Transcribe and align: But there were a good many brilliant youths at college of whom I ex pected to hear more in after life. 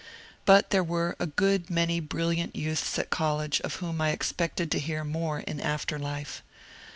But 0.45 0.71
there 0.71 0.83
were 0.83 1.15
a 1.19 1.27
good 1.27 1.69
many 1.69 1.99
brilliant 1.99 2.55
youths 2.55 2.97
at 2.97 3.11
college 3.11 3.61
of 3.61 3.75
whom 3.75 4.01
I 4.01 4.09
ex 4.09 4.33
pected 4.33 4.71
to 4.71 4.79
hear 4.79 5.03
more 5.03 5.41
in 5.41 5.59
after 5.61 5.99
life. 5.99 6.41